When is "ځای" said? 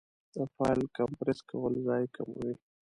1.87-2.03